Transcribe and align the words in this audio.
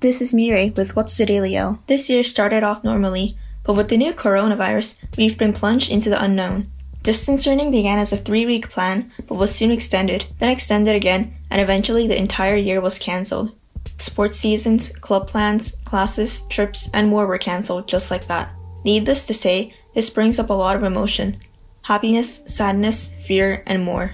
This 0.00 0.22
is 0.22 0.32
Mireille 0.32 0.74
with 0.76 0.96
What's 0.96 1.18
the 1.18 1.26
Delio. 1.26 1.78
This 1.86 2.08
year 2.08 2.24
started 2.24 2.62
off 2.62 2.82
normally, 2.82 3.36
but 3.64 3.74
with 3.74 3.90
the 3.90 3.98
new 3.98 4.14
coronavirus, 4.14 4.98
we've 5.18 5.36
been 5.36 5.52
plunged 5.52 5.90
into 5.90 6.08
the 6.08 6.24
unknown. 6.24 6.70
Distance 7.02 7.46
learning 7.46 7.70
began 7.70 7.98
as 7.98 8.10
a 8.10 8.16
three 8.16 8.46
week 8.46 8.70
plan, 8.70 9.10
but 9.28 9.34
was 9.34 9.54
soon 9.54 9.70
extended, 9.70 10.24
then 10.38 10.48
extended 10.48 10.96
again, 10.96 11.36
and 11.50 11.60
eventually 11.60 12.06
the 12.06 12.18
entire 12.18 12.56
year 12.56 12.80
was 12.80 12.98
cancelled. 12.98 13.52
Sports 13.98 14.38
seasons, 14.38 14.88
club 14.88 15.28
plans, 15.28 15.76
classes, 15.84 16.46
trips, 16.48 16.88
and 16.94 17.10
more 17.10 17.26
were 17.26 17.36
cancelled 17.36 17.86
just 17.86 18.10
like 18.10 18.26
that. 18.28 18.54
Needless 18.86 19.26
to 19.26 19.34
say, 19.34 19.74
this 19.92 20.08
brings 20.08 20.38
up 20.38 20.48
a 20.48 20.54
lot 20.54 20.76
of 20.76 20.82
emotion 20.82 21.36
happiness, 21.82 22.40
sadness, 22.46 23.14
fear, 23.26 23.62
and 23.66 23.84
more. 23.84 24.12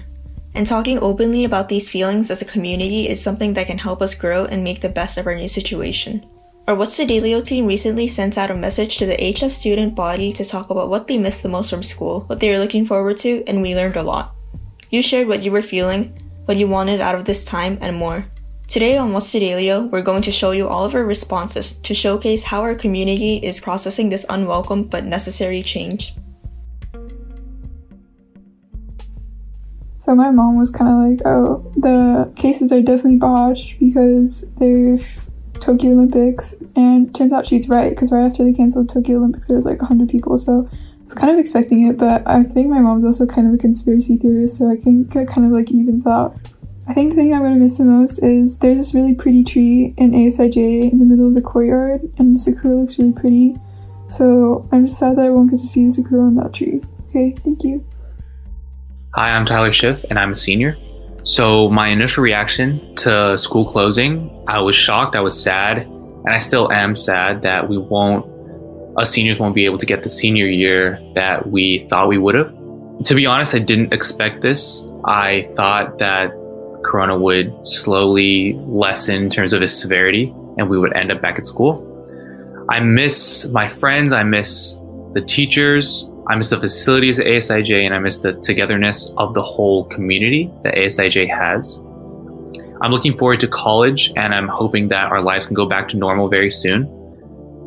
And 0.57 0.65
talking 0.65 0.97
openly 1.03 1.43
about 1.43 1.69
these 1.69 1.87
feelings 1.87 2.31
as 2.31 2.41
a 2.41 2.45
community 2.45 3.07
is 3.07 3.21
something 3.21 3.53
that 3.53 3.67
can 3.67 3.77
help 3.77 4.01
us 4.01 4.15
grow 4.15 4.45
and 4.45 4.63
make 4.63 4.81
the 4.81 4.89
best 4.89 5.19
of 5.19 5.27
our 5.27 5.35
new 5.35 5.47
situation. 5.47 6.25
Our 6.67 6.73
What's 6.73 6.97
the 6.97 7.05
Delio 7.05 7.45
team 7.45 7.67
recently 7.67 8.07
sent 8.07 8.39
out 8.39 8.49
a 8.49 8.55
message 8.55 8.97
to 8.97 9.05
the 9.05 9.33
HS 9.33 9.55
student 9.55 9.93
body 9.93 10.33
to 10.33 10.43
talk 10.43 10.71
about 10.71 10.89
what 10.89 11.05
they 11.05 11.19
missed 11.19 11.43
the 11.43 11.47
most 11.47 11.69
from 11.69 11.83
school, 11.83 12.21
what 12.21 12.39
they 12.39 12.51
are 12.51 12.57
looking 12.57 12.87
forward 12.87 13.17
to, 13.17 13.43
and 13.45 13.61
we 13.61 13.75
learned 13.75 13.97
a 13.97 14.01
lot. 14.01 14.33
You 14.89 15.03
shared 15.03 15.27
what 15.27 15.43
you 15.43 15.51
were 15.51 15.61
feeling, 15.61 16.17
what 16.45 16.57
you 16.57 16.67
wanted 16.67 17.01
out 17.01 17.13
of 17.13 17.25
this 17.25 17.43
time, 17.43 17.77
and 17.79 17.95
more. 17.95 18.25
Today 18.67 18.97
on 18.97 19.13
What's 19.13 19.31
the 19.31 19.39
Delio, 19.39 19.87
we're 19.91 20.01
going 20.01 20.23
to 20.23 20.31
show 20.31 20.51
you 20.51 20.67
all 20.67 20.85
of 20.85 20.95
our 20.95 21.05
responses 21.05 21.73
to 21.73 21.93
showcase 21.93 22.43
how 22.43 22.61
our 22.61 22.73
community 22.73 23.35
is 23.35 23.61
processing 23.61 24.09
this 24.09 24.25
unwelcome 24.27 24.85
but 24.85 25.05
necessary 25.05 25.61
change. 25.61 26.15
So 30.07 30.15
my 30.15 30.31
mom 30.31 30.57
was 30.57 30.69
kind 30.69 30.89
of 30.89 31.11
like, 31.11 31.27
oh, 31.27 31.69
the 31.75 32.31
cases 32.37 32.71
are 32.71 32.79
definitely 32.79 33.17
botched 33.17 33.77
because 33.77 34.45
there's 34.57 35.03
Tokyo 35.55 35.91
Olympics. 35.91 36.53
And 36.77 37.13
turns 37.13 37.33
out 37.33 37.45
she's 37.45 37.67
right 37.67 37.89
because 37.89 38.09
right 38.09 38.25
after 38.25 38.45
they 38.45 38.53
canceled 38.53 38.87
Tokyo 38.87 39.17
Olympics, 39.17 39.47
there 39.47 39.57
was 39.57 39.65
like 39.65 39.81
100 39.81 40.07
people. 40.07 40.37
So 40.37 40.69
I 40.71 41.03
was 41.03 41.13
kind 41.13 41.29
of 41.29 41.37
expecting 41.37 41.85
it, 41.89 41.97
but 41.97 42.25
I 42.25 42.43
think 42.43 42.69
my 42.69 42.79
mom's 42.79 43.03
also 43.03 43.25
kind 43.25 43.49
of 43.49 43.53
a 43.55 43.57
conspiracy 43.57 44.15
theorist, 44.15 44.55
so 44.55 44.71
I 44.71 44.77
think 44.77 45.11
kind 45.11 45.45
of 45.45 45.51
like 45.51 45.71
evens 45.71 46.07
out. 46.07 46.37
I 46.87 46.93
think 46.93 47.09
the 47.09 47.17
thing 47.17 47.33
I'm 47.33 47.43
to 47.43 47.49
miss 47.49 47.77
the 47.77 47.83
most 47.83 48.19
is 48.19 48.59
there's 48.59 48.77
this 48.77 48.93
really 48.93 49.13
pretty 49.13 49.43
tree 49.43 49.93
in 49.97 50.11
ASIJ 50.11 50.89
in 50.89 50.99
the 50.99 51.05
middle 51.05 51.27
of 51.27 51.33
the 51.33 51.41
courtyard, 51.41 52.09
and 52.17 52.33
the 52.33 52.39
sakura 52.39 52.77
looks 52.77 52.97
really 52.97 53.11
pretty. 53.11 53.57
So 54.07 54.69
I'm 54.71 54.87
just 54.87 54.99
sad 54.99 55.17
that 55.17 55.25
I 55.25 55.29
won't 55.31 55.51
get 55.51 55.59
to 55.59 55.65
see 55.65 55.85
the 55.85 55.91
sakura 55.91 56.21
on 56.21 56.35
that 56.35 56.53
tree. 56.53 56.81
Okay, 57.09 57.35
thank 57.43 57.65
you. 57.65 57.85
Hi, 59.15 59.31
I'm 59.31 59.45
Tyler 59.45 59.71
Schiff, 59.71 60.03
and 60.09 60.19
I'm 60.19 60.33
a 60.33 60.35
senior. 60.35 60.77
So, 61.23 61.69
my 61.69 61.87
initial 61.87 62.23
reaction 62.23 62.93
to 62.95 63.37
school 63.37 63.65
closing, 63.65 64.43
I 64.47 64.59
was 64.59 64.75
shocked, 64.75 65.15
I 65.15 65.21
was 65.21 65.41
sad, 65.41 65.79
and 65.79 66.29
I 66.29 66.39
still 66.39 66.71
am 66.71 66.93
sad 66.93 67.41
that 67.41 67.69
we 67.69 67.77
won't, 67.77 68.25
us 68.97 69.09
seniors 69.09 69.39
won't 69.39 69.55
be 69.55 69.65
able 69.65 69.77
to 69.77 69.85
get 69.85 70.03
the 70.03 70.09
senior 70.09 70.45
year 70.45 71.01
that 71.15 71.49
we 71.49 71.87
thought 71.89 72.09
we 72.09 72.17
would 72.17 72.35
have. 72.35 72.53
To 73.05 73.15
be 73.15 73.25
honest, 73.25 73.55
I 73.55 73.59
didn't 73.59 73.93
expect 73.93 74.41
this. 74.41 74.85
I 75.05 75.47
thought 75.55 75.97
that 75.99 76.31
Corona 76.83 77.17
would 77.17 77.65
slowly 77.65 78.53
lessen 78.65 79.23
in 79.23 79.29
terms 79.29 79.53
of 79.53 79.61
its 79.61 79.73
severity 79.73 80.33
and 80.57 80.69
we 80.69 80.77
would 80.77 80.95
end 80.95 81.11
up 81.11 81.21
back 81.21 81.39
at 81.39 81.45
school. 81.45 81.83
I 82.69 82.81
miss 82.81 83.47
my 83.47 83.67
friends, 83.67 84.11
I 84.11 84.23
miss 84.23 84.75
the 85.13 85.23
teachers, 85.25 86.05
I 86.29 86.35
miss 86.35 86.49
the 86.49 86.59
facilities 86.59 87.19
at 87.19 87.25
ASIJ 87.25 87.85
and 87.85 87.93
I 87.93 87.99
miss 87.99 88.17
the 88.17 88.33
togetherness 88.33 89.11
of 89.17 89.33
the 89.33 89.41
whole 89.41 89.85
community 89.85 90.51
that 90.63 90.75
ASIJ 90.75 91.29
has. 91.29 91.75
I'm 92.81 92.91
looking 92.91 93.17
forward 93.17 93.39
to 93.39 93.47
college 93.47 94.11
and 94.17 94.35
I'm 94.35 94.49
hoping 94.49 94.89
that 94.89 95.11
our 95.11 95.21
lives 95.21 95.45
can 95.45 95.53
go 95.53 95.65
back 95.65 95.87
to 95.89 95.97
normal 95.97 96.27
very 96.27 96.51
soon. 96.51 96.83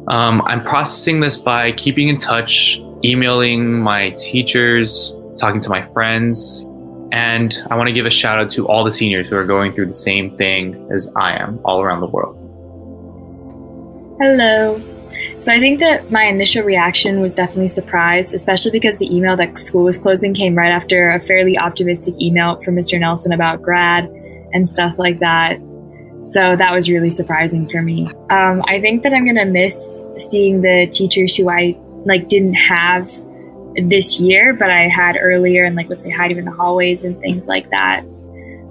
Um, 0.08 0.42
I'm 0.42 0.62
processing 0.62 1.20
this 1.20 1.36
by 1.36 1.72
keeping 1.72 2.08
in 2.08 2.18
touch, 2.18 2.78
emailing 3.04 3.80
my 3.80 4.10
teachers, 4.10 5.14
talking 5.38 5.60
to 5.62 5.70
my 5.70 5.82
friends, 5.92 6.64
and 7.12 7.58
I 7.70 7.76
want 7.76 7.88
to 7.88 7.92
give 7.92 8.06
a 8.06 8.10
shout 8.10 8.38
out 8.38 8.50
to 8.50 8.68
all 8.68 8.84
the 8.84 8.92
seniors 8.92 9.28
who 9.28 9.36
are 9.36 9.46
going 9.46 9.72
through 9.72 9.86
the 9.86 9.94
same 9.94 10.30
thing 10.30 10.88
as 10.92 11.10
I 11.16 11.36
am 11.36 11.60
all 11.64 11.82
around 11.82 12.00
the 12.00 12.06
world. 12.06 12.36
Hello. 14.20 14.99
So 15.40 15.50
I 15.50 15.58
think 15.58 15.80
that 15.80 16.10
my 16.10 16.24
initial 16.24 16.62
reaction 16.62 17.20
was 17.20 17.32
definitely 17.32 17.68
surprise, 17.68 18.34
especially 18.34 18.72
because 18.72 18.98
the 18.98 19.14
email 19.14 19.36
that 19.38 19.58
school 19.58 19.84
was 19.84 19.96
closing 19.96 20.34
came 20.34 20.54
right 20.54 20.70
after 20.70 21.10
a 21.10 21.20
fairly 21.20 21.56
optimistic 21.56 22.14
email 22.20 22.60
from 22.60 22.76
Mr. 22.76 23.00
Nelson 23.00 23.32
about 23.32 23.62
grad 23.62 24.04
and 24.52 24.68
stuff 24.68 24.98
like 24.98 25.18
that. 25.20 25.58
So 26.22 26.56
that 26.56 26.72
was 26.72 26.90
really 26.90 27.08
surprising 27.08 27.66
for 27.66 27.80
me. 27.80 28.06
Um, 28.28 28.62
I 28.68 28.82
think 28.82 29.02
that 29.02 29.14
I'm 29.14 29.24
gonna 29.24 29.46
miss 29.46 29.74
seeing 30.30 30.60
the 30.60 30.86
teachers 30.92 31.34
who 31.34 31.48
I 31.48 31.74
like 32.04 32.28
didn't 32.28 32.54
have 32.54 33.10
this 33.88 34.20
year, 34.20 34.52
but 34.52 34.68
I 34.70 34.88
had 34.88 35.16
earlier, 35.18 35.64
and 35.64 35.74
like 35.74 35.88
let's 35.88 36.02
say 36.02 36.10
hiding 36.10 36.36
in 36.36 36.44
the 36.44 36.50
hallways 36.50 37.02
and 37.02 37.18
things 37.20 37.46
like 37.46 37.70
that. 37.70 38.04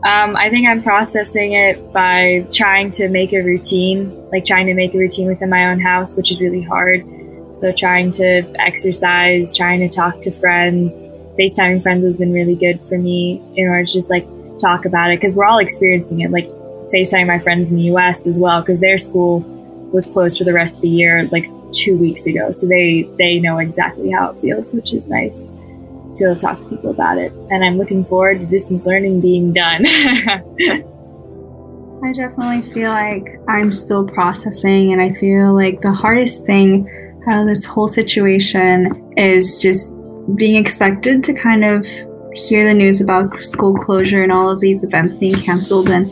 Um, 0.04 0.38
I 0.38 0.50
think 0.50 0.66
I'm 0.66 0.82
processing 0.82 1.52
it 1.54 1.92
by 1.92 2.48
trying 2.54 2.92
to 2.92 3.10
make 3.10 3.34
a 3.34 3.42
routine, 3.42 4.30
like 4.32 4.46
trying 4.46 4.68
to 4.68 4.74
make 4.74 4.94
a 4.96 4.98
routine 4.98 5.28
within 5.28 5.50
my 5.50 5.66
own 5.66 5.82
house, 5.82 6.16
which 6.16 6.32
is 6.32 6.40
really 6.40 6.62
hard. 6.62 7.04
So 7.52 7.74
trying 7.74 8.14
to 8.14 8.44
exercise, 8.60 9.54
trying 9.58 9.82
to 9.82 9.90
talk 9.90 10.22
to 10.22 10.32
friends, 10.40 10.94
FaceTiming 11.38 11.84
friends 11.84 12.06
has 12.06 12.16
been 12.16 12.32
really 12.32 12.56
good 12.56 12.80
for 12.88 12.98
me 12.98 13.44
in 13.58 13.68
order 13.68 13.84
to 13.84 13.92
just 13.92 14.10
like 14.10 14.26
talk 14.60 14.86
about 14.86 15.12
it 15.12 15.20
because 15.20 15.36
we're 15.36 15.46
all 15.46 15.60
experiencing 15.60 16.22
it. 16.22 16.32
Like 16.32 16.48
FaceTiming 16.94 17.28
my 17.28 17.40
friends 17.40 17.68
in 17.68 17.76
the 17.76 17.92
US 17.94 18.26
as 18.26 18.40
well 18.40 18.62
because 18.62 18.80
their 18.80 18.98
school 18.98 19.42
was 19.92 20.06
closed 20.06 20.38
for 20.38 20.46
the 20.46 20.54
rest 20.54 20.78
of 20.78 20.82
the 20.82 20.90
year 20.90 21.28
like 21.30 21.50
two 21.74 21.98
weeks 21.98 22.26
ago. 22.26 22.52
So 22.52 22.68
they, 22.68 23.04
they 23.18 23.38
know 23.40 23.58
exactly 23.58 24.12
how 24.12 24.30
it 24.30 24.40
feels, 24.40 24.72
which 24.72 24.94
is 24.94 25.08
nice 25.08 25.50
to 26.20 26.36
talk 26.36 26.60
to 26.60 26.66
people 26.66 26.92
about 26.92 27.18
it. 27.18 27.32
And 27.50 27.64
I'm 27.64 27.78
looking 27.78 28.06
forward 28.06 28.40
to 28.40 28.46
distance 28.46 28.86
learning 28.86 29.22
being 29.22 29.54
done. 29.54 29.86
I 32.02 32.14
definitely 32.14 32.62
feel 32.74 32.92
like 32.92 33.40
I'm 33.48 33.72
still 33.72 34.06
processing, 34.06 34.94
and 34.94 35.02
I 35.02 35.12
feel 35.20 35.54
like 35.54 35.82
the 35.82 35.92
hardest 35.92 36.46
thing 36.46 36.88
out 37.28 37.42
of 37.42 37.48
this 37.48 37.66
whole 37.66 37.88
situation 37.88 39.14
is 39.18 39.60
just 39.60 39.90
being 40.36 40.56
expected 40.56 41.24
to 41.26 41.34
kind 41.34 41.66
of 41.66 41.86
hear 42.34 42.68
the 42.68 42.74
news 42.74 43.02
about 43.02 43.38
school 43.40 43.76
closure 43.76 44.24
and 44.24 44.32
all 44.32 44.50
of 44.50 44.60
these 44.60 44.84
events 44.84 45.18
being 45.18 45.36
canceled 45.36 45.90
and 45.90 46.10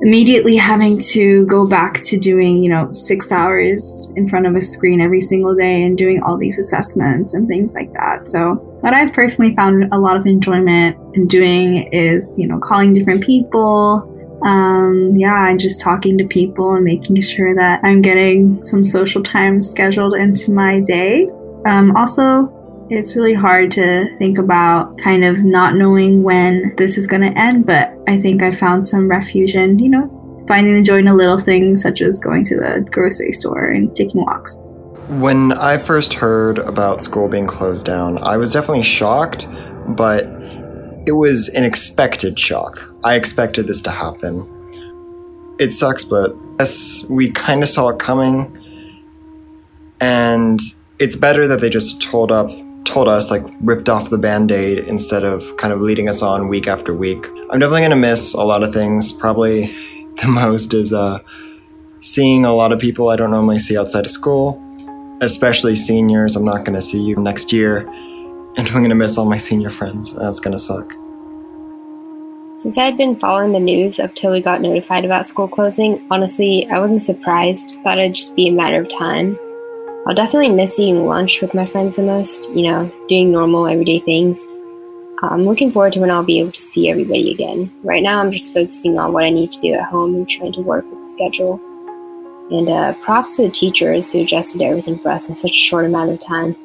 immediately 0.00 0.56
having 0.56 0.98
to 0.98 1.44
go 1.46 1.66
back 1.66 2.04
to 2.04 2.16
doing, 2.16 2.62
you 2.62 2.68
know, 2.68 2.92
six 2.92 3.30
hours 3.32 4.10
in 4.16 4.28
front 4.28 4.46
of 4.46 4.54
a 4.54 4.60
screen 4.60 5.00
every 5.00 5.20
single 5.20 5.54
day 5.54 5.82
and 5.82 5.98
doing 5.98 6.22
all 6.22 6.36
these 6.36 6.58
assessments 6.58 7.34
and 7.34 7.48
things 7.48 7.74
like 7.74 7.92
that. 7.92 8.28
So, 8.28 8.67
what 8.80 8.94
I've 8.94 9.12
personally 9.12 9.54
found 9.54 9.92
a 9.92 9.98
lot 9.98 10.16
of 10.16 10.26
enjoyment 10.26 10.96
in 11.14 11.26
doing 11.26 11.92
is, 11.92 12.32
you 12.38 12.46
know, 12.46 12.58
calling 12.60 12.92
different 12.92 13.24
people. 13.24 14.14
Um, 14.44 15.16
yeah, 15.16 15.48
and 15.50 15.58
just 15.58 15.80
talking 15.80 16.16
to 16.18 16.24
people 16.24 16.74
and 16.74 16.84
making 16.84 17.20
sure 17.20 17.56
that 17.56 17.80
I'm 17.82 18.02
getting 18.02 18.64
some 18.64 18.84
social 18.84 19.22
time 19.22 19.60
scheduled 19.60 20.14
into 20.14 20.52
my 20.52 20.80
day. 20.80 21.28
Um, 21.66 21.96
also, 21.96 22.54
it's 22.88 23.16
really 23.16 23.34
hard 23.34 23.72
to 23.72 24.16
think 24.18 24.38
about 24.38 24.96
kind 24.98 25.24
of 25.24 25.42
not 25.44 25.74
knowing 25.74 26.22
when 26.22 26.72
this 26.76 26.96
is 26.96 27.06
going 27.06 27.22
to 27.22 27.36
end, 27.36 27.66
but 27.66 27.92
I 28.06 28.20
think 28.20 28.42
I 28.42 28.52
found 28.52 28.86
some 28.86 29.08
refuge 29.08 29.56
in, 29.56 29.80
you 29.80 29.88
know, 29.88 30.44
finding 30.46 30.74
the 30.74 30.82
joy 30.82 30.98
in 30.98 31.08
a 31.08 31.14
little 31.14 31.38
things 31.38 31.82
such 31.82 32.00
as 32.00 32.18
going 32.18 32.44
to 32.44 32.56
the 32.56 32.86
grocery 32.90 33.32
store 33.32 33.64
and 33.64 33.94
taking 33.94 34.24
walks. 34.24 34.56
When 35.08 35.52
I 35.52 35.78
first 35.78 36.12
heard 36.12 36.58
about 36.58 37.02
school 37.02 37.28
being 37.28 37.46
closed 37.46 37.86
down, 37.86 38.18
I 38.18 38.36
was 38.36 38.52
definitely 38.52 38.82
shocked, 38.82 39.46
but 39.86 40.24
it 41.06 41.16
was 41.16 41.48
an 41.48 41.64
expected 41.64 42.38
shock. 42.38 42.86
I 43.02 43.14
expected 43.14 43.68
this 43.68 43.80
to 43.82 43.90
happen. 43.90 44.46
It 45.58 45.72
sucks, 45.72 46.04
but 46.04 46.36
we 47.08 47.30
kind 47.30 47.62
of 47.62 47.70
saw 47.70 47.88
it 47.88 47.98
coming, 47.98 48.54
and 49.98 50.60
it's 50.98 51.16
better 51.16 51.48
that 51.48 51.60
they 51.60 51.70
just 51.70 52.02
told 52.02 52.30
up 52.30 52.50
told 52.84 53.08
us, 53.08 53.30
like 53.30 53.44
ripped 53.60 53.88
off 53.88 54.10
the 54.10 54.18
band 54.18 54.50
aid 54.50 54.78
instead 54.78 55.24
of 55.24 55.56
kind 55.56 55.72
of 55.72 55.80
leading 55.80 56.08
us 56.08 56.20
on 56.20 56.48
week 56.48 56.66
after 56.66 56.94
week. 56.94 57.26
I'm 57.50 57.58
definitely 57.60 57.80
going 57.80 57.90
to 57.90 57.96
miss 57.96 58.34
a 58.34 58.42
lot 58.42 58.62
of 58.62 58.74
things. 58.74 59.12
Probably 59.12 59.66
the 60.20 60.28
most 60.28 60.74
is 60.74 60.92
uh, 60.92 61.20
seeing 62.00 62.44
a 62.44 62.54
lot 62.54 62.72
of 62.72 62.78
people 62.78 63.08
I 63.08 63.16
don't 63.16 63.30
normally 63.30 63.58
see 63.58 63.78
outside 63.78 64.04
of 64.04 64.10
school, 64.10 64.62
especially 65.20 65.76
seniors. 65.76 66.36
I'm 66.36 66.44
not 66.44 66.64
going 66.64 66.74
to 66.74 66.82
see 66.82 66.98
you 66.98 67.16
next 67.16 67.52
year, 67.52 67.88
and 68.56 68.68
I'm 68.68 68.74
going 68.74 68.88
to 68.90 68.94
miss 68.94 69.18
all 69.18 69.24
my 69.24 69.38
senior 69.38 69.70
friends. 69.70 70.12
That's 70.12 70.40
going 70.40 70.56
to 70.56 70.58
suck. 70.58 70.92
Since 72.56 72.76
I 72.76 72.86
had 72.86 72.96
been 72.96 73.18
following 73.20 73.52
the 73.52 73.60
news 73.60 74.00
up 74.00 74.16
till 74.16 74.32
we 74.32 74.40
got 74.40 74.60
notified 74.60 75.04
about 75.04 75.28
school 75.28 75.46
closing, 75.46 76.04
honestly, 76.10 76.66
I 76.72 76.80
wasn't 76.80 77.02
surprised. 77.02 77.76
Thought 77.84 77.98
it'd 77.98 78.16
just 78.16 78.34
be 78.34 78.48
a 78.48 78.52
matter 78.52 78.80
of 78.80 78.88
time. 78.88 79.38
I'll 80.06 80.14
definitely 80.14 80.50
miss 80.50 80.78
eating 80.78 81.06
lunch 81.06 81.40
with 81.40 81.54
my 81.54 81.66
friends 81.66 81.96
the 81.96 82.02
most, 82.02 82.42
you 82.50 82.68
know, 82.68 82.90
doing 83.08 83.30
normal 83.30 83.68
everyday 83.68 84.00
things. 84.00 84.40
I'm 85.22 85.44
looking 85.44 85.70
forward 85.70 85.92
to 85.92 86.00
when 86.00 86.10
I'll 86.10 86.24
be 86.24 86.40
able 86.40 86.52
to 86.52 86.60
see 86.60 86.88
everybody 86.88 87.30
again. 87.32 87.72
Right 87.82 88.02
now, 88.02 88.20
I'm 88.20 88.32
just 88.32 88.52
focusing 88.52 88.98
on 88.98 89.12
what 89.12 89.24
I 89.24 89.30
need 89.30 89.52
to 89.52 89.60
do 89.60 89.74
at 89.74 89.84
home 89.84 90.14
and 90.14 90.28
trying 90.28 90.52
to 90.54 90.60
work 90.60 90.84
with 90.90 91.00
the 91.00 91.06
schedule. 91.06 91.60
And 92.50 92.68
uh, 92.68 92.94
props 93.04 93.36
to 93.36 93.42
the 93.42 93.50
teachers 93.50 94.10
who 94.10 94.22
adjusted 94.22 94.62
everything 94.62 94.98
for 94.98 95.10
us 95.10 95.28
in 95.28 95.34
such 95.34 95.50
a 95.50 95.54
short 95.54 95.84
amount 95.84 96.10
of 96.12 96.20
time. 96.20 96.56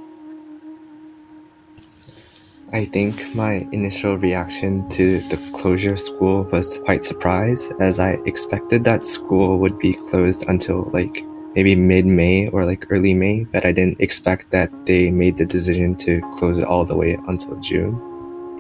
I 2.71 2.85
think 2.85 3.35
my 3.35 3.67
initial 3.71 4.17
reaction 4.17 4.89
to 4.89 5.21
the 5.29 5.37
closure 5.53 5.93
of 5.93 5.99
school 5.99 6.45
was 6.45 6.79
quite 6.79 7.03
surprised, 7.03 7.71
as 7.79 7.99
I 7.99 8.13
expected 8.25 8.83
that 8.85 9.05
school 9.05 9.59
would 9.59 9.77
be 9.77 9.93
closed 10.09 10.43
until 10.47 10.89
like 10.91 11.23
maybe 11.55 11.75
mid 11.75 12.07
May 12.07 12.47
or 12.47 12.65
like 12.65 12.87
early 12.89 13.13
May, 13.13 13.43
but 13.43 13.63
I 13.63 13.73
didn't 13.73 14.01
expect 14.01 14.49
that 14.49 14.71
they 14.87 15.11
made 15.11 15.37
the 15.37 15.45
decision 15.45 15.95
to 15.97 16.21
close 16.39 16.57
it 16.57 16.63
all 16.63 16.83
the 16.83 16.95
way 16.95 17.13
until 17.27 17.55
June. 17.57 17.93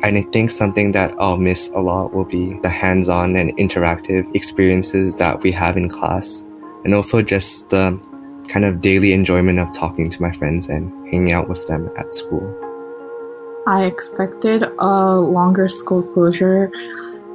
And 0.03 0.17
I 0.17 0.21
think 0.31 0.51
something 0.51 0.91
that 0.91 1.15
I'll 1.17 1.37
miss 1.37 1.67
a 1.73 1.81
lot 1.81 2.13
will 2.13 2.25
be 2.25 2.59
the 2.59 2.69
hands 2.69 3.09
on 3.09 3.35
and 3.35 3.57
interactive 3.57 4.29
experiences 4.35 5.15
that 5.15 5.41
we 5.41 5.51
have 5.53 5.75
in 5.75 5.89
class, 5.89 6.43
and 6.83 6.93
also 6.93 7.21
just 7.21 7.69
the 7.69 7.99
kind 8.47 8.65
of 8.65 8.81
daily 8.81 9.13
enjoyment 9.13 9.59
of 9.59 9.71
talking 9.73 10.09
to 10.09 10.21
my 10.21 10.31
friends 10.33 10.67
and 10.67 10.91
hanging 11.13 11.31
out 11.31 11.47
with 11.47 11.65
them 11.67 11.89
at 11.97 12.13
school. 12.13 12.59
I 13.65 13.85
expected 13.85 14.63
a 14.63 15.15
longer 15.15 15.69
school 15.69 16.03
closure, 16.03 16.69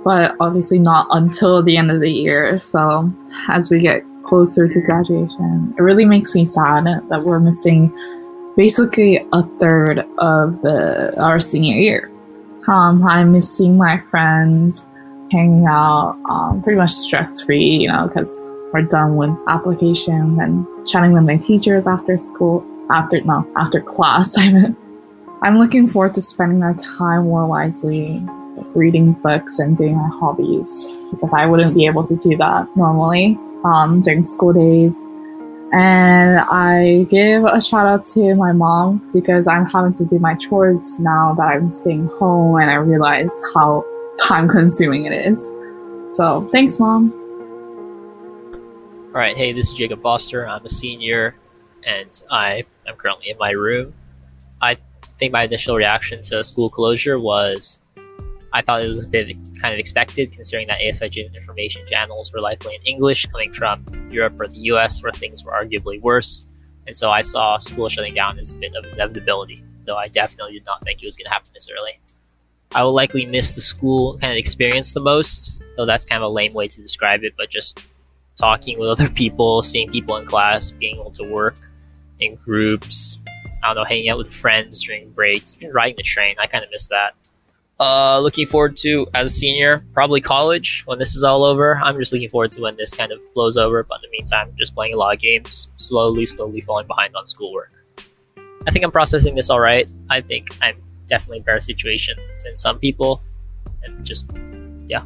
but 0.04 0.36
obviously 0.40 0.78
not 0.78 1.06
until 1.10 1.62
the 1.62 1.76
end 1.76 1.90
of 1.90 2.00
the 2.00 2.10
year. 2.10 2.58
So, 2.58 3.10
as 3.48 3.70
we 3.70 3.80
get 3.80 4.02
closer 4.24 4.68
to 4.68 4.80
graduation, 4.80 5.74
it 5.78 5.82
really 5.82 6.04
makes 6.04 6.34
me 6.34 6.44
sad 6.44 6.84
that 6.84 7.22
we're 7.24 7.40
missing 7.40 7.92
basically 8.56 9.24
a 9.32 9.42
third 9.58 10.00
of 10.18 10.60
the 10.62 11.18
our 11.18 11.40
senior 11.40 11.76
year. 11.76 12.10
Um, 12.66 13.02
I'm 13.06 13.32
missing 13.32 13.78
my 13.78 13.98
friends, 13.98 14.84
hanging 15.32 15.64
out, 15.64 16.18
um, 16.28 16.62
pretty 16.62 16.76
much 16.76 16.90
stress 16.90 17.40
free, 17.40 17.64
you 17.64 17.88
know, 17.88 18.06
because 18.08 18.30
we're 18.72 18.82
done 18.82 19.16
with 19.16 19.36
applications 19.48 20.38
and 20.38 20.66
chatting 20.86 21.12
with 21.12 21.24
my 21.24 21.36
teachers 21.36 21.86
after 21.86 22.16
school. 22.16 22.64
After 22.90 23.20
no, 23.20 23.46
after 23.56 23.80
class. 23.80 24.34
I'm 25.42 25.58
looking 25.58 25.86
forward 25.86 26.14
to 26.14 26.22
spending 26.22 26.58
my 26.58 26.74
time 26.96 27.24
more 27.24 27.46
wisely, 27.46 28.20
like 28.56 28.66
reading 28.74 29.12
books 29.12 29.58
and 29.58 29.76
doing 29.76 29.96
my 29.96 30.08
hobbies, 30.08 30.88
because 31.10 31.32
I 31.32 31.46
wouldn't 31.46 31.74
be 31.74 31.86
able 31.86 32.04
to 32.04 32.16
do 32.16 32.36
that 32.38 32.66
normally 32.76 33.38
um, 33.64 34.00
during 34.02 34.24
school 34.24 34.52
days. 34.52 34.96
And 35.72 36.40
I 36.40 37.06
give 37.10 37.44
a 37.44 37.60
shout 37.60 37.86
out 37.86 38.04
to 38.14 38.34
my 38.34 38.52
mom 38.52 39.10
because 39.12 39.46
I'm 39.46 39.66
having 39.66 39.94
to 39.98 40.04
do 40.06 40.18
my 40.18 40.34
chores 40.34 40.98
now 40.98 41.34
that 41.34 41.44
I'm 41.44 41.72
staying 41.72 42.06
home 42.18 42.56
and 42.56 42.70
I 42.70 42.74
realize 42.74 43.30
how 43.54 43.84
time 44.20 44.48
consuming 44.48 45.04
it 45.04 45.12
is. 45.12 45.38
So 46.16 46.48
thanks, 46.52 46.78
mom. 46.78 47.17
All 49.18 49.24
right, 49.24 49.36
hey, 49.36 49.52
this 49.52 49.66
is 49.66 49.74
Jacob 49.74 50.00
Foster. 50.00 50.46
I'm 50.46 50.64
a 50.64 50.70
senior 50.70 51.34
and 51.82 52.22
I 52.30 52.62
am 52.86 52.94
currently 52.94 53.30
in 53.30 53.36
my 53.36 53.50
room. 53.50 53.92
I 54.62 54.76
think 55.18 55.32
my 55.32 55.42
initial 55.42 55.74
reaction 55.74 56.22
to 56.22 56.44
school 56.44 56.70
closure 56.70 57.18
was 57.18 57.80
I 58.52 58.62
thought 58.62 58.80
it 58.80 58.86
was 58.86 59.04
a 59.04 59.08
bit 59.08 59.36
kind 59.60 59.74
of 59.74 59.80
expected 59.80 60.30
considering 60.30 60.68
that 60.68 60.78
ASIJ's 60.78 61.36
information 61.36 61.82
channels 61.88 62.32
were 62.32 62.40
likely 62.40 62.76
in 62.76 62.82
English 62.82 63.26
coming 63.26 63.52
from 63.52 63.84
Europe 64.08 64.38
or 64.38 64.46
the 64.46 64.60
US 64.70 65.02
where 65.02 65.10
things 65.10 65.42
were 65.42 65.50
arguably 65.50 66.00
worse. 66.00 66.46
And 66.86 66.96
so 66.96 67.10
I 67.10 67.22
saw 67.22 67.58
school 67.58 67.88
shutting 67.88 68.14
down 68.14 68.38
as 68.38 68.52
a 68.52 68.54
bit 68.54 68.72
of 68.76 68.84
inevitability, 68.84 69.60
though 69.84 69.96
I 69.96 70.06
definitely 70.06 70.52
did 70.52 70.64
not 70.64 70.80
think 70.84 71.02
it 71.02 71.06
was 71.06 71.16
going 71.16 71.24
to 71.24 71.32
happen 71.32 71.50
this 71.52 71.66
early. 71.76 71.98
I 72.72 72.84
will 72.84 72.94
likely 72.94 73.26
miss 73.26 73.50
the 73.50 73.62
school 73.62 74.16
kind 74.20 74.30
of 74.30 74.38
experience 74.38 74.92
the 74.92 75.00
most, 75.00 75.60
though 75.76 75.86
that's 75.86 76.04
kind 76.04 76.22
of 76.22 76.30
a 76.30 76.32
lame 76.32 76.54
way 76.54 76.68
to 76.68 76.80
describe 76.80 77.24
it, 77.24 77.34
but 77.36 77.50
just 77.50 77.84
talking 78.38 78.78
with 78.78 78.88
other 78.88 79.08
people, 79.10 79.62
seeing 79.62 79.90
people 79.90 80.16
in 80.16 80.26
class, 80.26 80.70
being 80.70 80.96
able 80.96 81.10
to 81.10 81.24
work 81.24 81.56
in 82.20 82.36
groups, 82.36 83.18
I 83.62 83.68
don't 83.68 83.76
know, 83.76 83.84
hanging 83.84 84.08
out 84.08 84.18
with 84.18 84.32
friends 84.32 84.82
during 84.82 85.10
breaks, 85.10 85.56
even 85.56 85.72
riding 85.72 85.96
the 85.96 86.02
train. 86.02 86.36
I 86.38 86.46
kind 86.46 86.64
of 86.64 86.70
miss 86.70 86.86
that. 86.86 87.14
Uh, 87.80 88.18
looking 88.18 88.44
forward 88.46 88.76
to 88.76 89.06
as 89.14 89.32
a 89.32 89.34
senior, 89.34 89.84
probably 89.94 90.20
college 90.20 90.82
when 90.86 90.98
this 90.98 91.14
is 91.14 91.22
all 91.22 91.44
over. 91.44 91.76
I'm 91.76 91.96
just 91.98 92.12
looking 92.12 92.28
forward 92.28 92.50
to 92.52 92.62
when 92.62 92.76
this 92.76 92.92
kind 92.92 93.12
of 93.12 93.20
blows 93.34 93.56
over. 93.56 93.84
But 93.84 93.96
in 93.96 94.10
the 94.10 94.18
meantime, 94.18 94.52
just 94.58 94.74
playing 94.74 94.94
a 94.94 94.96
lot 94.96 95.14
of 95.14 95.20
games, 95.20 95.68
slowly, 95.76 96.26
slowly 96.26 96.60
falling 96.60 96.88
behind 96.88 97.14
on 97.14 97.26
schoolwork. 97.26 97.70
I 98.66 98.70
think 98.72 98.84
I'm 98.84 98.90
processing 98.90 99.36
this 99.36 99.48
all 99.48 99.60
right. 99.60 99.88
I 100.10 100.20
think 100.20 100.48
I'm 100.60 100.76
definitely 101.06 101.38
in 101.38 101.42
a 101.42 101.46
better 101.46 101.60
situation 101.60 102.18
than 102.44 102.56
some 102.56 102.78
people, 102.78 103.22
and 103.84 104.04
just 104.04 104.26
yeah. 104.88 105.04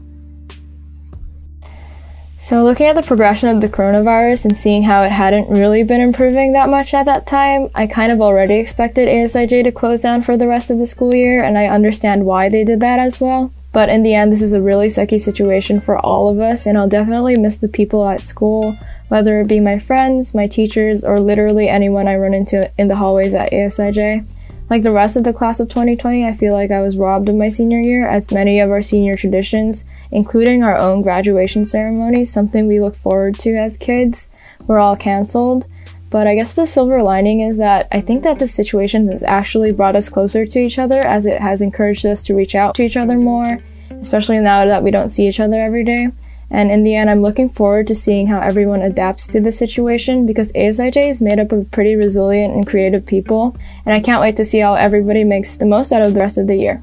So, 2.44 2.64
looking 2.64 2.86
at 2.88 2.96
the 2.96 3.04
progression 3.04 3.50
of 3.50 3.60
the 3.60 3.68
coronavirus 3.68 4.46
and 4.46 4.58
seeing 4.58 4.82
how 4.82 5.04
it 5.04 5.12
hadn't 5.12 5.48
really 5.48 5.84
been 5.84 6.00
improving 6.00 6.54
that 6.54 6.68
much 6.68 6.92
at 6.92 7.06
that 7.06 7.24
time, 7.24 7.68
I 7.72 7.86
kind 7.86 8.10
of 8.10 8.20
already 8.20 8.56
expected 8.56 9.06
ASIJ 9.06 9.62
to 9.62 9.70
close 9.70 10.00
down 10.00 10.22
for 10.22 10.36
the 10.36 10.48
rest 10.48 10.68
of 10.68 10.78
the 10.78 10.86
school 10.86 11.14
year, 11.14 11.44
and 11.44 11.56
I 11.56 11.66
understand 11.66 12.26
why 12.26 12.48
they 12.48 12.64
did 12.64 12.80
that 12.80 12.98
as 12.98 13.20
well. 13.20 13.52
But 13.72 13.90
in 13.90 14.02
the 14.02 14.14
end, 14.14 14.32
this 14.32 14.42
is 14.42 14.52
a 14.52 14.60
really 14.60 14.88
sucky 14.88 15.20
situation 15.20 15.80
for 15.80 15.96
all 15.96 16.28
of 16.28 16.40
us, 16.40 16.66
and 16.66 16.76
I'll 16.76 16.88
definitely 16.88 17.36
miss 17.36 17.58
the 17.58 17.68
people 17.68 18.08
at 18.08 18.20
school, 18.20 18.76
whether 19.06 19.40
it 19.40 19.46
be 19.46 19.60
my 19.60 19.78
friends, 19.78 20.34
my 20.34 20.48
teachers, 20.48 21.04
or 21.04 21.20
literally 21.20 21.68
anyone 21.68 22.08
I 22.08 22.16
run 22.16 22.34
into 22.34 22.72
in 22.76 22.88
the 22.88 22.96
hallways 22.96 23.34
at 23.34 23.52
ASIJ. 23.52 24.26
Like 24.68 24.82
the 24.82 24.90
rest 24.90 25.14
of 25.14 25.22
the 25.22 25.32
class 25.32 25.60
of 25.60 25.68
2020, 25.68 26.26
I 26.26 26.32
feel 26.32 26.54
like 26.54 26.72
I 26.72 26.80
was 26.80 26.96
robbed 26.96 27.28
of 27.28 27.36
my 27.36 27.50
senior 27.50 27.80
year, 27.80 28.08
as 28.08 28.32
many 28.32 28.58
of 28.58 28.70
our 28.70 28.82
senior 28.82 29.14
traditions, 29.14 29.84
including 30.12 30.62
our 30.62 30.76
own 30.76 31.02
graduation 31.02 31.64
ceremony, 31.64 32.24
something 32.24 32.68
we 32.68 32.78
look 32.78 32.94
forward 32.94 33.38
to 33.40 33.56
as 33.56 33.76
kids, 33.76 34.28
were 34.66 34.78
all 34.78 34.94
cancelled. 34.94 35.66
But 36.10 36.26
I 36.26 36.34
guess 36.34 36.52
the 36.52 36.66
silver 36.66 37.02
lining 37.02 37.40
is 37.40 37.56
that 37.56 37.88
I 37.90 38.02
think 38.02 38.22
that 38.22 38.38
this 38.38 38.54
situation 38.54 39.08
has 39.08 39.22
actually 39.22 39.72
brought 39.72 39.96
us 39.96 40.10
closer 40.10 40.44
to 40.44 40.58
each 40.58 40.78
other 40.78 41.00
as 41.00 41.24
it 41.24 41.40
has 41.40 41.62
encouraged 41.62 42.04
us 42.04 42.22
to 42.24 42.34
reach 42.34 42.54
out 42.54 42.74
to 42.74 42.82
each 42.82 42.98
other 42.98 43.16
more, 43.16 43.60
especially 43.90 44.38
now 44.38 44.66
that 44.66 44.82
we 44.82 44.90
don't 44.90 45.08
see 45.08 45.26
each 45.26 45.40
other 45.40 45.60
every 45.60 45.82
day. 45.82 46.08
And 46.50 46.70
in 46.70 46.82
the 46.84 46.94
end, 46.94 47.08
I'm 47.08 47.22
looking 47.22 47.48
forward 47.48 47.86
to 47.86 47.94
seeing 47.94 48.26
how 48.26 48.40
everyone 48.40 48.82
adapts 48.82 49.26
to 49.28 49.40
the 49.40 49.50
situation 49.50 50.26
because 50.26 50.52
ASIJ 50.52 51.08
is 51.08 51.22
made 51.22 51.40
up 51.40 51.50
of 51.50 51.70
pretty 51.70 51.96
resilient 51.96 52.52
and 52.52 52.66
creative 52.66 53.06
people, 53.06 53.56
and 53.86 53.94
I 53.94 54.00
can't 54.00 54.20
wait 54.20 54.36
to 54.36 54.44
see 54.44 54.58
how 54.58 54.74
everybody 54.74 55.24
makes 55.24 55.54
the 55.54 55.64
most 55.64 55.92
out 55.92 56.02
of 56.02 56.12
the 56.12 56.20
rest 56.20 56.36
of 56.36 56.46
the 56.46 56.56
year. 56.56 56.82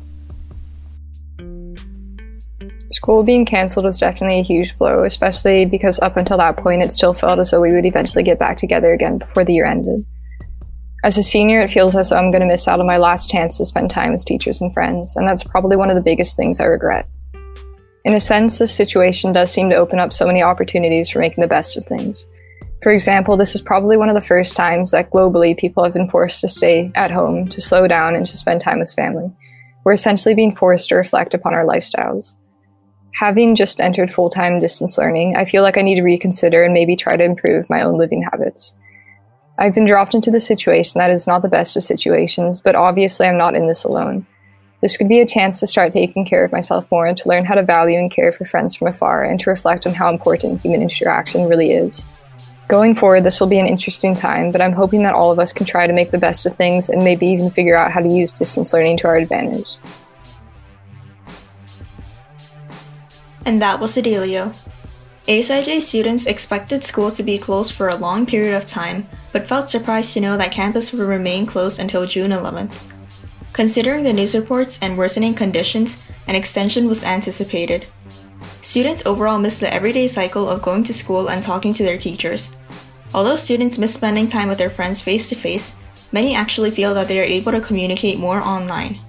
School 3.00 3.24
being 3.24 3.46
cancelled 3.46 3.86
was 3.86 3.98
definitely 3.98 4.42
a 4.42 4.44
huge 4.44 4.78
blow, 4.78 5.06
especially 5.06 5.63
because 5.63 6.00
up 6.00 6.18
until 6.18 6.38
that 6.38 6.57
point 6.57 6.84
it 6.84 6.92
still 6.92 7.13
felt 7.13 7.40
as 7.40 7.50
though 7.50 7.62
we 7.62 7.72
would 7.72 7.86
eventually 7.86 8.25
get 8.25 8.38
back 8.38 8.58
together 8.58 8.91
again 8.91 9.18
before 9.18 9.46
the 9.46 9.53
year 9.53 9.65
ended. 9.65 10.01
As 11.06 11.18
a 11.18 11.24
senior, 11.24 11.62
it 11.62 11.70
feels 11.70 11.96
as 11.96 12.10
though 12.10 12.18
I'm 12.18 12.29
going 12.29 12.41
to 12.41 12.46
miss 12.48 12.68
out 12.68 12.82
on 12.82 12.86
my 12.86 12.98
last 12.98 13.29
chance 13.29 13.56
to 13.56 13.63
spend 13.63 13.89
time 13.89 14.12
with 14.12 14.25
teachers 14.25 14.60
and 14.60 14.74
friends, 14.74 15.15
and 15.15 15.25
that's 15.25 15.46
probably 15.46 15.77
one 15.77 15.89
of 15.89 15.96
the 15.96 16.01
biggest 16.01 16.36
things 16.36 16.60
I 16.60 16.65
regret. 16.65 17.08
In 18.03 18.15
a 18.15 18.20
sense, 18.20 18.58
this 18.58 18.75
situation 18.75 19.32
does 19.32 19.50
seem 19.50 19.70
to 19.70 19.77
open 19.77 19.98
up 19.98 20.12
so 20.12 20.27
many 20.27 20.44
opportunities 20.44 21.08
for 21.08 21.20
making 21.20 21.41
the 21.41 21.48
best 21.48 21.77
of 21.77 21.86
things. 21.86 22.27
For 22.84 22.91
example, 22.91 23.38
this 23.38 23.56
is 23.56 23.62
probably 23.62 23.96
one 23.96 24.10
of 24.10 24.15
the 24.15 24.27
first 24.27 24.58
times 24.58 24.91
that 24.91 25.10
globally 25.10 25.58
people 25.58 25.86
have 25.86 25.94
been 25.94 26.10
forced 26.10 26.41
to 26.41 26.50
stay 26.50 26.91
at 26.96 27.12
home, 27.12 27.48
to 27.48 27.62
slow 27.62 27.88
down, 27.88 28.18
and 28.18 28.25
to 28.25 28.36
spend 28.36 28.60
time 28.60 28.79
with 28.79 28.94
family. 28.94 29.32
We're 29.86 29.94
essentially 29.94 30.36
being 30.36 30.53
forced 30.53 30.89
to 30.89 30.96
reflect 30.96 31.34
upon 31.34 31.53
our 31.53 31.65
lifestyles. 31.65 32.36
Having 33.16 33.56
just 33.56 33.82
entered 33.82 34.12
full 34.12 34.30
time 34.30 34.60
distance 34.60 34.98
learning, 34.98 35.36
I 35.36 35.46
feel 35.46 35.63
like 35.63 35.78
I 35.78 35.82
need 35.82 35.96
to 35.96 36.04
reconsider 36.04 36.63
and 36.63 36.74
maybe 36.74 36.96
try 36.96 37.16
to 37.16 37.24
improve 37.24 37.70
my 37.70 37.82
own 37.82 37.98
living 37.98 38.24
habits. 38.24 38.74
I've 39.58 39.74
been 39.74 39.86
dropped 39.86 40.13
into 40.13 40.32
the 40.32 40.39
situation 40.39 41.00
that 41.00 41.12
is 41.12 41.28
not 41.28 41.42
the 41.42 41.50
best 41.50 41.75
of 41.75 41.84
situations, 41.84 42.62
but 42.62 42.75
obviously 42.75 43.28
I'm 43.28 43.38
not 43.38 43.56
in 43.56 43.68
this 43.68 43.84
alone. 43.84 44.25
This 44.82 44.96
could 44.96 45.10
be 45.10 45.20
a 45.20 45.28
chance 45.28 45.60
to 45.60 45.68
start 45.68 45.92
taking 45.92 46.24
care 46.24 46.46
of 46.46 46.54
myself 46.54 46.89
more 46.89 47.06
and 47.06 47.18
to 47.18 47.28
learn 47.28 47.44
how 47.44 47.56
to 47.56 47.63
value 47.63 48.00
and 48.00 48.10
care 48.10 48.32
for 48.32 48.46
friends 48.46 48.75
from 48.75 48.88
afar 48.88 49.24
and 49.24 49.38
to 49.42 49.50
reflect 49.50 49.86
on 49.86 49.94
how 49.94 50.10
important 50.10 50.62
human 50.62 50.82
interaction 50.82 51.50
really 51.50 51.74
is. 51.74 52.06
Going 52.70 52.96
forward, 52.96 53.24
this 53.25 53.39
will 53.39 53.48
be 53.48 53.60
an 53.60 53.66
interesting 53.66 54.16
time, 54.16 54.51
but 54.51 54.62
I'm 54.62 54.72
hoping 54.72 55.04
that 55.04 55.16
all 55.16 55.32
of 55.32 55.39
us 55.39 55.51
can 55.51 55.66
try 55.66 55.88
to 55.88 55.92
make 55.92 56.12
the 56.12 56.18
best 56.18 56.46
of 56.46 56.56
things 56.56 56.88
and 56.88 57.04
maybe 57.04 57.25
even 57.25 57.50
figure 57.50 57.75
out 57.75 57.92
how 57.92 58.00
to 58.00 58.08
use 58.08 58.32
distance 58.32 58.72
learning 58.72 58.98
to 58.98 59.08
our 59.08 59.18
advantage. 59.18 59.75
And 63.50 63.63
that 63.63 63.79
was 63.79 63.98
Adelio. 63.98 64.53
ASIJ 65.27 65.82
students 65.82 66.27
expected 66.27 66.84
school 66.84 67.10
to 67.10 67.24
be 67.24 67.39
closed 67.39 67.74
for 67.74 67.88
a 67.88 67.96
long 67.96 68.27
period 68.27 68.53
of 68.53 68.63
time, 68.63 69.10
but 69.32 69.48
felt 69.48 69.72
surprised 69.72 70.13
to 70.13 70.22
know 70.22 70.38
that 70.38 70.51
campus 70.51 70.94
would 70.94 71.01
remain 71.01 71.48
closed 71.48 71.79
until 71.79 72.06
June 72.06 72.29
11th. 72.29 72.79
Considering 73.51 74.03
the 74.03 74.13
news 74.13 74.36
reports 74.36 74.77
and 74.84 75.00
worsening 75.00 75.34
conditions, 75.34 75.98
an 76.27 76.36
extension 76.36 76.88
was 76.88 77.03
anticipated. 77.03 77.88
Students 78.62 79.03
overall 79.08 79.39
miss 79.39 79.58
the 79.58 79.74
everyday 79.74 80.08
cycle 80.08 80.48
of 80.48 80.62
going 80.62 80.84
to 80.84 80.94
school 80.94 81.27
and 81.27 81.41
talking 81.41 81.74
to 81.74 81.82
their 81.82 81.98
teachers. 81.98 82.56
Although 83.15 83.36
students 83.36 83.79
miss 83.79 83.96
spending 83.96 84.27
time 84.27 84.50
with 84.50 84.60
their 84.60 84.70
friends 84.70 85.01
face 85.01 85.27
to 85.29 85.36
face, 85.36 85.74
many 86.12 86.36
actually 86.36 86.70
feel 86.70 86.94
that 86.94 87.08
they 87.08 87.20
are 87.20 87.24
able 87.24 87.53
to 87.53 87.62
communicate 87.62 88.20
more 88.20 88.41
online. 88.41 89.00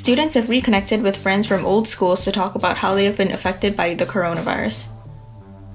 Students 0.00 0.34
have 0.34 0.48
reconnected 0.48 1.02
with 1.02 1.14
friends 1.14 1.46
from 1.46 1.66
old 1.66 1.86
schools 1.86 2.24
to 2.24 2.32
talk 2.32 2.54
about 2.54 2.78
how 2.78 2.94
they 2.94 3.04
have 3.04 3.18
been 3.18 3.32
affected 3.32 3.76
by 3.76 3.92
the 3.92 4.06
coronavirus. 4.06 4.88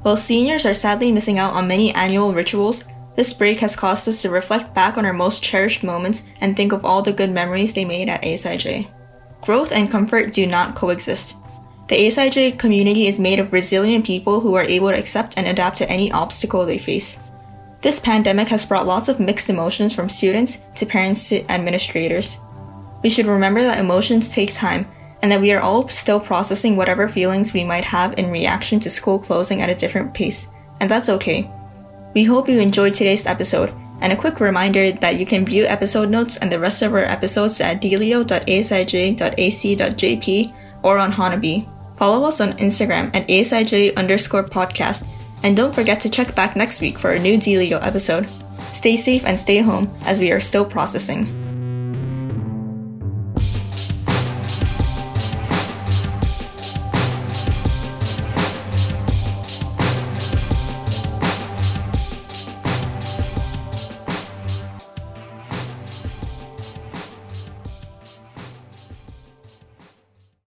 While 0.02 0.18
seniors 0.18 0.66
are 0.66 0.74
sadly 0.74 1.12
missing 1.12 1.38
out 1.38 1.54
on 1.54 1.68
many 1.68 1.94
annual 1.94 2.34
rituals, 2.34 2.86
this 3.16 3.34
break 3.34 3.60
has 3.60 3.76
caused 3.76 4.08
us 4.08 4.24
to 4.24 4.32
reflect 4.32 4.74
back 4.74 4.98
on 4.98 5.06
our 5.06 5.14
most 5.14 5.44
cherished 5.44 5.84
moments 5.84 6.24
and 6.42 6.58
think 6.58 6.72
of 6.72 6.84
all 6.84 7.04
the 7.04 7.14
good 7.14 7.30
memories 7.30 7.74
they 7.74 7.86
made 7.86 8.10
at 8.10 8.24
ASIJ. 8.24 8.88
Growth 9.42 9.72
and 9.72 9.92
comfort 9.92 10.34
do 10.34 10.48
not 10.48 10.74
coexist. 10.74 11.36
The 11.88 12.08
ASIJ 12.08 12.58
community 12.58 13.06
is 13.06 13.20
made 13.20 13.38
of 13.38 13.54
resilient 13.54 14.08
people 14.08 14.40
who 14.40 14.56
are 14.56 14.64
able 14.64 14.90
to 14.90 14.98
accept 14.98 15.38
and 15.38 15.46
adapt 15.46 15.78
to 15.78 15.90
any 15.90 16.12
obstacle 16.12 16.66
they 16.66 16.80
face. 16.80 17.20
This 17.84 18.00
pandemic 18.00 18.48
has 18.48 18.66
brought 18.66 18.88
lots 18.88 19.08
of 19.08 19.20
mixed 19.20 19.52
emotions 19.52 19.94
from 19.94 20.10
students 20.10 20.58
to 20.78 20.88
parents 20.88 21.30
to 21.30 21.46
administrators. 21.52 22.40
We 23.06 23.14
should 23.14 23.28
remember 23.28 23.62
that 23.62 23.78
emotions 23.78 24.34
take 24.34 24.52
time 24.52 24.88
and 25.22 25.32
that 25.32 25.40
we 25.40 25.54
are 25.54 25.62
all 25.62 25.88
still 25.88 26.20
processing 26.20 26.76
whatever 26.76 27.08
feelings 27.08 27.54
we 27.54 27.64
might 27.64 27.84
have 27.84 28.18
in 28.18 28.32
reaction 28.32 28.80
to 28.80 28.90
school 28.90 29.20
closing 29.20 29.62
at 29.62 29.70
a 29.70 29.76
different 29.76 30.12
pace, 30.12 30.48
and 30.80 30.90
that's 30.90 31.10
okay. 31.10 31.48
We 32.16 32.24
hope 32.24 32.50
you 32.50 32.60
enjoyed 32.60 32.96
today's 32.96 33.28
episode, 33.28 33.72
and 34.02 34.12
a 34.12 34.16
quick 34.16 34.40
reminder 34.40 34.92
that 34.92 35.20
you 35.20 35.26
can 35.28 35.46
view 35.46 35.66
episode 35.66 36.10
notes 36.10 36.38
and 36.38 36.52
the 36.52 36.58
rest 36.58 36.82
of 36.82 36.96
our 36.96 37.06
episodes 37.06 37.62
at 37.62 37.80
delio.asij.ac.jp 37.80 40.54
or 40.82 40.98
on 40.98 41.12
Hanabi. 41.12 41.72
Follow 41.98 42.28
us 42.28 42.42
on 42.42 42.54
Instagram 42.54 43.16
at 43.16 43.28
asij 43.28 43.96
underscore 43.98 44.46
podcast, 44.46 45.06
and 45.44 45.56
don't 45.56 45.76
forget 45.76 46.00
to 46.00 46.10
check 46.10 46.34
back 46.34 46.56
next 46.56 46.82
week 46.82 46.98
for 46.98 47.12
a 47.12 47.20
new 47.20 47.38
Delio 47.38 47.78
episode. 47.86 48.28
Stay 48.72 48.98
safe 48.98 49.24
and 49.26 49.40
stay 49.40 49.60
home 49.60 49.92
as 50.06 50.20
we 50.20 50.32
are 50.32 50.42
still 50.42 50.66
processing. 50.66 51.45